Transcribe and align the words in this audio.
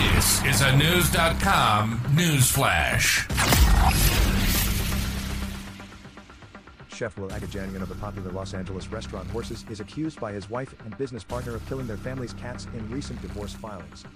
This 0.00 0.42
is 0.46 0.62
a 0.62 0.74
News.com 0.78 2.00
news 2.14 2.50
flash. 2.50 3.26
Chef 6.88 7.18
Will 7.18 7.28
Aghajanian 7.28 7.82
of 7.82 7.90
the 7.90 7.94
popular 7.96 8.32
Los 8.32 8.54
Angeles 8.54 8.88
restaurant 8.88 9.30
Horses 9.30 9.66
is 9.68 9.80
accused 9.80 10.18
by 10.18 10.32
his 10.32 10.48
wife 10.48 10.74
and 10.86 10.96
business 10.96 11.22
partner 11.22 11.54
of 11.54 11.66
killing 11.68 11.86
their 11.86 11.98
family's 11.98 12.32
cats 12.32 12.66
in 12.72 12.90
recent 12.90 13.20
divorce 13.20 13.52
filings. 13.52 14.06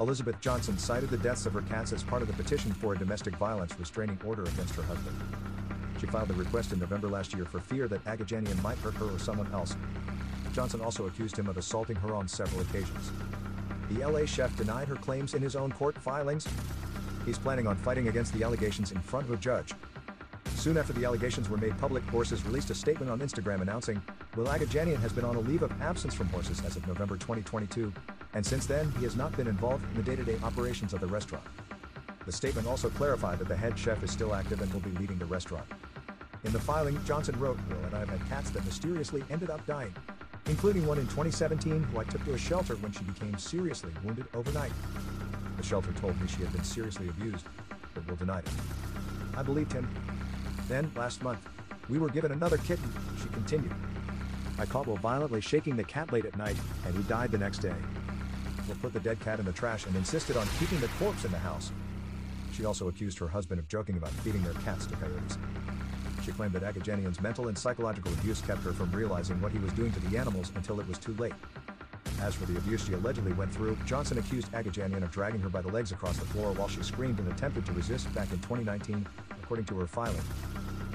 Elizabeth 0.00 0.38
Johnson 0.42 0.76
cited 0.76 1.08
the 1.08 1.16
deaths 1.16 1.46
of 1.46 1.54
her 1.54 1.62
cats 1.62 1.94
as 1.94 2.02
part 2.02 2.20
of 2.20 2.28
the 2.28 2.34
petition 2.34 2.70
for 2.74 2.92
a 2.92 2.98
domestic 2.98 3.36
violence 3.36 3.74
restraining 3.80 4.18
order 4.22 4.42
against 4.42 4.74
her 4.74 4.82
husband. 4.82 5.16
She 5.98 6.06
filed 6.06 6.28
the 6.28 6.34
request 6.34 6.74
in 6.74 6.78
November 6.78 7.08
last 7.08 7.32
year 7.32 7.46
for 7.46 7.58
fear 7.58 7.88
that 7.88 8.04
Aghajanian 8.04 8.62
might 8.62 8.76
hurt 8.78 8.94
her 8.94 9.06
or 9.06 9.18
someone 9.18 9.50
else. 9.54 9.76
Johnson 10.52 10.82
also 10.82 11.06
accused 11.06 11.38
him 11.38 11.48
of 11.48 11.56
assaulting 11.56 11.96
her 11.96 12.14
on 12.14 12.28
several 12.28 12.60
occasions. 12.60 13.12
The 13.90 14.04
LA 14.04 14.24
chef 14.26 14.56
denied 14.56 14.88
her 14.88 14.96
claims 14.96 15.34
in 15.34 15.42
his 15.42 15.54
own 15.56 15.70
court 15.72 15.96
filings. 15.96 16.46
He's 17.24 17.38
planning 17.38 17.66
on 17.66 17.76
fighting 17.76 18.08
against 18.08 18.32
the 18.32 18.44
allegations 18.44 18.92
in 18.92 19.00
front 19.00 19.26
of 19.26 19.32
a 19.32 19.36
judge. 19.36 19.72
Soon 20.54 20.76
after 20.76 20.92
the 20.92 21.04
allegations 21.04 21.48
were 21.48 21.56
made 21.56 21.78
public, 21.78 22.02
Horses 22.04 22.44
released 22.44 22.70
a 22.70 22.74
statement 22.74 23.10
on 23.10 23.20
Instagram 23.20 23.60
announcing, 23.60 24.02
Will 24.36 24.46
Aghajanian 24.46 24.98
has 24.98 25.12
been 25.12 25.24
on 25.24 25.36
a 25.36 25.40
leave 25.40 25.62
of 25.62 25.70
absence 25.80 26.14
from 26.14 26.28
Horses 26.28 26.62
as 26.64 26.76
of 26.76 26.86
November 26.88 27.14
2022, 27.14 27.92
and 28.34 28.44
since 28.44 28.66
then 28.66 28.90
he 28.98 29.04
has 29.04 29.16
not 29.16 29.36
been 29.36 29.46
involved 29.46 29.84
in 29.90 29.94
the 29.94 30.02
day-to-day 30.02 30.38
operations 30.42 30.92
of 30.92 31.00
the 31.00 31.06
restaurant. 31.06 31.44
The 32.24 32.32
statement 32.32 32.66
also 32.66 32.90
clarified 32.90 33.38
that 33.38 33.48
the 33.48 33.56
head 33.56 33.78
chef 33.78 34.02
is 34.02 34.10
still 34.10 34.34
active 34.34 34.60
and 34.60 34.72
will 34.72 34.80
be 34.80 34.90
leading 34.92 35.18
the 35.18 35.26
restaurant. 35.26 35.66
In 36.44 36.52
the 36.52 36.60
filing, 36.60 36.98
Johnson 37.04 37.38
wrote, 37.38 37.58
Will 37.68 37.84
and 37.84 37.94
I 37.94 38.00
have 38.00 38.08
had 38.08 38.28
cats 38.28 38.50
that 38.50 38.64
mysteriously 38.64 39.24
ended 39.30 39.50
up 39.50 39.64
dying, 39.66 39.94
including 40.48 40.86
one 40.86 40.98
in 40.98 41.06
2017 41.06 41.82
who 41.82 42.00
I 42.00 42.04
took 42.04 42.24
to 42.24 42.34
a 42.34 42.38
shelter 42.38 42.76
when 42.76 42.92
she 42.92 43.04
became 43.04 43.36
seriously 43.38 43.90
wounded 44.04 44.26
overnight. 44.34 44.72
The 45.56 45.62
shelter 45.62 45.92
told 45.92 46.20
me 46.20 46.28
she 46.28 46.42
had 46.42 46.52
been 46.52 46.64
seriously 46.64 47.08
abused, 47.08 47.46
but 47.94 48.06
Will 48.06 48.16
denied 48.16 48.44
it. 48.44 48.52
I 49.36 49.42
believed 49.42 49.72
him. 49.72 49.88
Then, 50.68 50.90
last 50.96 51.22
month, 51.22 51.46
we 51.88 51.98
were 51.98 52.08
given 52.08 52.32
another 52.32 52.58
kitten, 52.58 52.92
she 53.20 53.28
continued. 53.28 53.74
I 54.58 54.66
caught 54.66 54.86
Will 54.86 54.96
violently 54.96 55.40
shaking 55.40 55.76
the 55.76 55.84
cat 55.84 56.12
late 56.12 56.24
at 56.24 56.36
night, 56.36 56.56
and 56.84 56.94
he 56.94 57.02
died 57.04 57.30
the 57.30 57.38
next 57.38 57.58
day. 57.58 57.74
Will 58.68 58.76
put 58.76 58.92
the 58.92 59.00
dead 59.00 59.20
cat 59.20 59.38
in 59.38 59.44
the 59.44 59.52
trash 59.52 59.86
and 59.86 59.94
insisted 59.96 60.36
on 60.36 60.46
keeping 60.58 60.80
the 60.80 60.88
corpse 60.98 61.24
in 61.24 61.30
the 61.30 61.38
house. 61.38 61.72
She 62.52 62.64
also 62.64 62.88
accused 62.88 63.18
her 63.18 63.28
husband 63.28 63.58
of 63.58 63.68
joking 63.68 63.96
about 63.96 64.10
feeding 64.10 64.42
their 64.42 64.54
cats 64.54 64.86
to 64.86 64.96
coyotes. 64.96 65.38
She 66.26 66.32
claimed 66.32 66.54
that 66.54 66.64
Aghajanian's 66.64 67.20
mental 67.20 67.46
and 67.46 67.56
psychological 67.56 68.12
abuse 68.14 68.40
kept 68.40 68.60
her 68.64 68.72
from 68.72 68.90
realizing 68.90 69.40
what 69.40 69.52
he 69.52 69.60
was 69.60 69.72
doing 69.74 69.92
to 69.92 70.00
the 70.00 70.18
animals 70.18 70.50
until 70.56 70.80
it 70.80 70.88
was 70.88 70.98
too 70.98 71.14
late. 71.20 71.34
As 72.20 72.34
for 72.34 72.46
the 72.46 72.58
abuse 72.58 72.84
she 72.84 72.94
allegedly 72.94 73.32
went 73.34 73.54
through, 73.54 73.78
Johnson 73.86 74.18
accused 74.18 74.50
Aghajanian 74.50 75.04
of 75.04 75.12
dragging 75.12 75.40
her 75.40 75.48
by 75.48 75.62
the 75.62 75.68
legs 75.68 75.92
across 75.92 76.18
the 76.18 76.24
floor 76.24 76.50
while 76.50 76.66
she 76.66 76.82
screamed 76.82 77.20
and 77.20 77.30
attempted 77.30 77.64
to 77.66 77.72
resist 77.72 78.12
back 78.12 78.28
in 78.32 78.38
2019, 78.38 79.06
according 79.40 79.66
to 79.66 79.78
her 79.78 79.86
filing. 79.86 80.20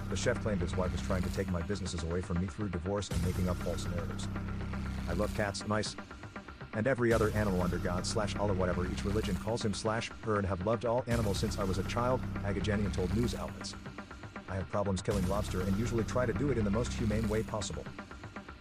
The 0.10 0.18
chef 0.18 0.42
claimed 0.44 0.60
his 0.60 0.76
wife 0.76 0.92
was 0.92 1.02
trying 1.02 1.24
to 1.24 1.30
take 1.30 1.50
my 1.50 1.62
businesses 1.62 2.04
away 2.04 2.20
from 2.20 2.42
me 2.42 2.48
through 2.48 2.68
divorce 2.68 3.08
and 3.08 3.26
making 3.26 3.48
up 3.48 3.56
false 3.58 3.86
narratives. 3.86 4.28
I 5.08 5.14
love 5.14 5.34
cats, 5.38 5.66
mice, 5.66 5.96
and 6.74 6.88
every 6.88 7.14
other 7.14 7.30
animal 7.32 7.62
under 7.62 7.78
God 7.78 8.06
slash 8.06 8.36
Allah 8.36 8.54
whatever 8.54 8.86
each 8.86 9.06
religion 9.06 9.38
calls 9.38 9.64
him 9.64 9.74
slash 9.74 10.12
her 10.24 10.40
and 10.40 10.46
have 10.46 10.66
loved 10.66 10.84
all 10.84 11.06
animals 11.08 11.38
since 11.38 11.58
I 11.58 11.64
was 11.64 11.78
a 11.78 11.84
child, 11.84 12.20
Aghajanian 12.44 12.92
told 12.92 13.16
news 13.16 13.34
outlets. 13.34 13.76
I 14.52 14.56
have 14.56 14.70
problems 14.70 15.02
killing 15.02 15.26
lobster 15.30 15.62
and 15.62 15.78
usually 15.78 16.04
try 16.04 16.26
to 16.26 16.34
do 16.34 16.52
it 16.52 16.58
in 16.58 16.66
the 16.66 16.70
most 16.70 16.92
humane 16.92 17.28
way 17.30 17.42
possible. 17.42 17.86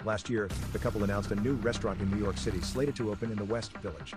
Last 0.04 0.30
year, 0.30 0.48
the 0.72 0.78
couple 0.78 1.02
announced 1.02 1.32
a 1.32 1.34
new 1.34 1.54
restaurant 1.54 2.00
in 2.00 2.08
New 2.10 2.18
York 2.18 2.38
City 2.38 2.60
slated 2.60 2.94
to 2.96 3.10
open 3.10 3.32
in 3.32 3.36
the 3.36 3.44
West 3.44 3.76
Village. 3.78 4.14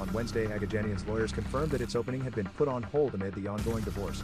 On 0.00 0.12
Wednesday, 0.12 0.46
Aghajanian's 0.46 1.06
lawyers 1.06 1.30
confirmed 1.30 1.70
that 1.70 1.80
its 1.80 1.94
opening 1.94 2.20
had 2.20 2.34
been 2.34 2.46
put 2.56 2.66
on 2.66 2.82
hold 2.82 3.14
amid 3.14 3.34
the 3.34 3.46
ongoing 3.46 3.84
divorce. 3.84 4.22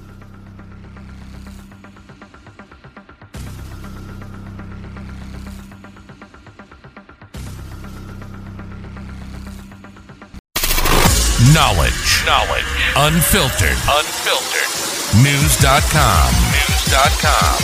Knowledge. 11.55 12.25
Knowledge. 12.27 12.65
Unfiltered. 12.97 13.79
Unfiltered. 13.87 15.23
News.com. 15.23 16.33
News.com. 16.33 16.54
News.com. 16.95 17.59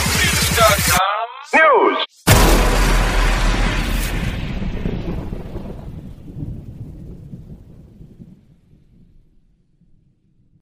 News. 1.53 2.10